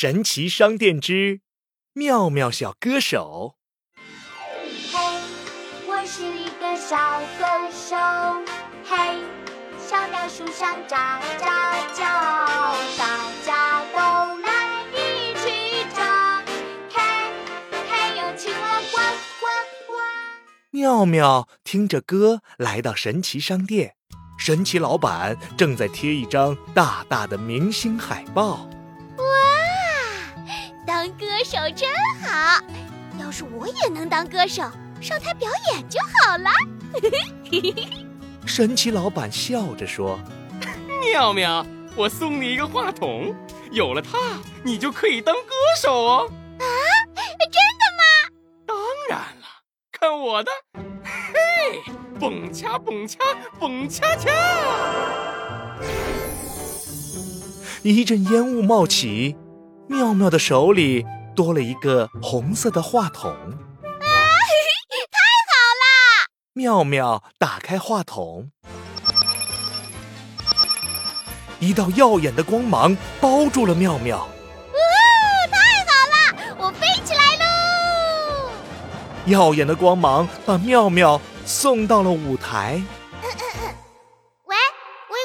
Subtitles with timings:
[0.00, 1.40] 神奇商店之
[1.92, 3.56] 妙妙小歌手。
[4.92, 4.96] 嘿，
[5.88, 7.96] 我是一个小歌手。
[8.84, 9.18] 嘿，
[9.76, 12.04] 小鸟树上喳喳叫，
[12.96, 16.44] 大家都来一起唱。
[16.88, 17.02] 嘿，
[17.90, 18.98] 嘿有青蛙呱
[19.40, 19.46] 呱
[19.88, 19.94] 呱。
[20.70, 23.96] 妙妙听着歌来到神奇商店，
[24.38, 28.70] 神奇老板正在贴一张大大的明星海报。
[31.48, 31.88] 手真
[32.20, 32.62] 好，
[33.18, 34.70] 要是我也能当歌手，
[35.00, 36.50] 上台表演就好了。
[38.44, 40.20] 神奇老板笑着说
[41.10, 41.64] 妙妙，
[41.96, 43.34] 我送你一个话筒，
[43.70, 44.18] 有了它，
[44.62, 45.40] 你就可以当歌
[45.80, 46.30] 手哦。
[46.58, 46.64] 啊，
[47.16, 48.28] 真的吗？
[48.66, 48.76] 当
[49.08, 49.46] 然了，
[49.90, 50.50] 看我的，
[51.02, 51.80] 嘿，
[52.20, 53.18] 蹦恰蹦恰
[53.58, 54.28] 蹦恰恰
[57.80, 59.34] ！：“一阵烟雾冒起，
[59.88, 61.06] 妙妙的手里
[61.38, 63.30] 多了一个红色的话筒。
[63.30, 63.38] 啊，
[64.02, 68.50] 太好啦妙妙打开话筒，
[71.60, 74.18] 一道耀眼的光芒包住了妙妙。
[74.18, 74.26] 哇，
[75.52, 78.50] 太好了，我飞起来喽！
[79.26, 82.82] 耀眼的光芒把妙妙送到了舞台。
[83.22, 84.56] 喂
[85.08, 85.16] 喂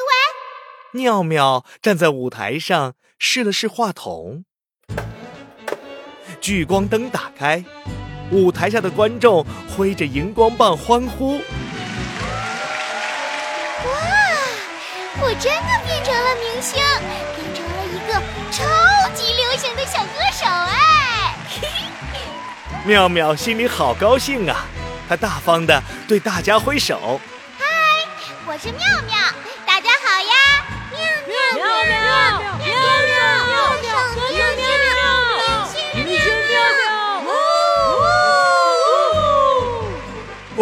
[0.94, 4.46] 喂，妙妙站在舞台上，试了试话筒，
[6.44, 7.64] 聚光灯打开，
[8.30, 11.38] 舞台下的观众挥着荧光棒欢呼。
[11.38, 11.42] 哇
[15.22, 16.84] 我真的变成了明星，
[17.34, 18.62] 变成了一个超
[19.16, 21.34] 级流行的小歌手哎！
[22.84, 24.66] 妙妙心里好高兴啊，
[25.08, 27.22] 她大方的对大家挥手。
[27.58, 27.66] 嗨
[28.46, 29.18] 我是妙妙，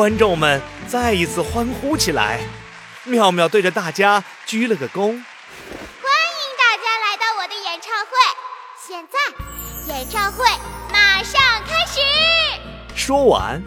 [0.01, 2.39] 观众们再一次欢呼起来。
[3.03, 4.99] 妙妙对着大家鞠了个躬。
[4.99, 5.21] 欢迎
[6.57, 8.09] 大家来到我的演唱会。
[8.83, 10.43] 现在，演唱会
[10.91, 12.01] 马上开始。
[12.95, 13.61] 说完，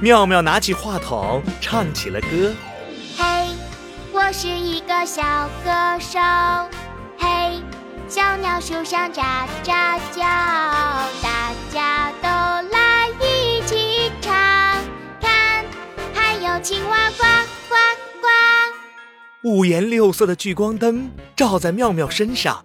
[0.00, 2.54] 妙妙拿起话筒唱起了歌。
[3.18, 3.54] 嘿，
[4.10, 5.22] 我是一个小
[5.62, 6.18] 歌手。
[7.18, 7.60] 嘿，
[8.08, 10.22] 小鸟树上喳喳叫，
[11.22, 12.68] 大家都
[19.54, 22.64] 五颜六色的聚光灯照在妙妙身上，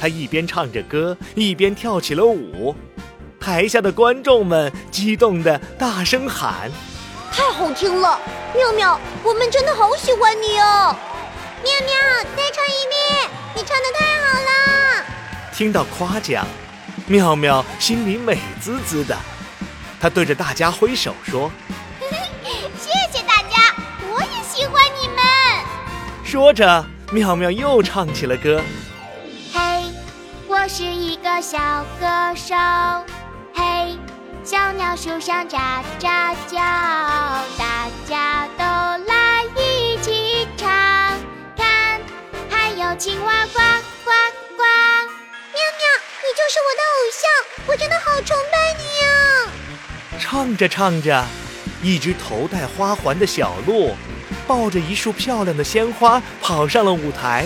[0.00, 2.74] 她一边唱着歌，一边跳起了舞。
[3.38, 6.68] 台下的观众们激动地大声喊
[7.30, 8.18] 太好听了，
[8.56, 10.96] 妙妙，我们真的好喜欢你哦！
[11.62, 11.94] 妙妙，
[12.36, 15.06] 再唱一遍，你唱的太好了
[15.54, 16.44] ！：“听到夸奖，
[17.06, 19.16] 妙妙心里美滋滋的。”
[20.00, 21.52] 她对着大家挥手说
[26.26, 28.60] 说着，妙妙又唱起了歌。
[29.54, 29.60] 嘿，
[30.48, 31.56] 我是一个小
[32.00, 32.52] 歌手。
[33.54, 33.96] 嘿，
[34.42, 36.58] 小鸟树上喳喳叫，
[37.56, 38.64] 大家都
[39.06, 40.68] 来一起唱。
[41.56, 42.00] 看，
[42.50, 43.60] 还有青蛙呱
[44.04, 44.10] 呱
[44.56, 44.62] 呱。
[45.54, 45.86] 妙妙，
[46.22, 47.22] 你就是我的偶像，
[47.68, 49.08] 我真的好崇拜你啊！
[50.18, 51.24] 唱着唱着，
[51.82, 53.94] 一只头戴花环的小鹿，
[54.46, 57.44] 抱着一束漂亮的鲜花跑上了舞台。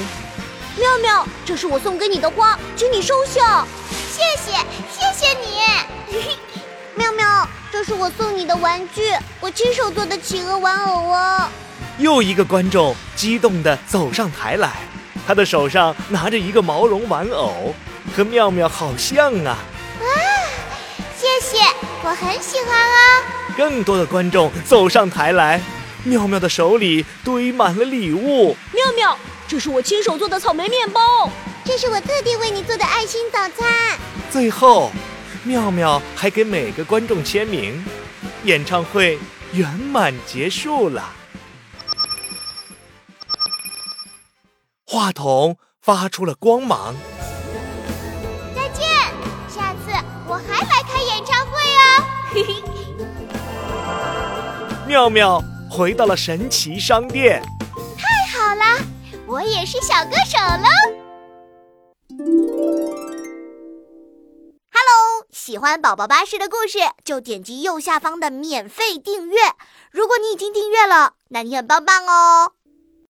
[0.78, 3.66] 妙妙，这是我送给你的花，请你收下。
[4.10, 4.52] 谢谢，
[4.90, 6.26] 谢谢你。
[6.94, 11.48] 妙妙，这是我送你的玩具，我亲手做的企鹅玩偶哦。
[11.98, 14.70] 又一个观众激动地走上台来，
[15.26, 17.74] 他的手上拿着一个毛绒玩偶，
[18.16, 19.58] 和妙妙好像啊！
[21.18, 21.58] 谢谢，
[22.02, 23.39] 我很喜欢哦。
[23.60, 25.60] 更多的观众走上台来，
[26.04, 28.56] 妙妙的手里堆满了礼物。
[28.72, 31.30] 妙妙，这是我亲手做的草莓面包，
[31.62, 33.98] 这是我特地为你做的爱心早餐。
[34.30, 34.90] 最后，
[35.44, 37.84] 妙妙还给每个观众签名，
[38.44, 39.18] 演唱会
[39.52, 41.12] 圆满结束了。
[44.86, 46.96] 话筒发出了光芒，
[48.56, 48.88] 再见，
[49.54, 49.92] 下次
[50.26, 52.04] 我还来开演唱会哦。
[52.32, 52.69] 嘿嘿。
[54.90, 55.40] 妙妙
[55.70, 57.40] 回到了神奇商店。
[57.96, 58.84] 太好了，
[59.24, 60.66] 我也是小歌手喽。
[64.72, 69.36] Hello，喜欢宝宝巴士的故事，就点击右下方的免费订阅。
[69.92, 72.54] 如果你已经订阅了，那你很棒棒哦。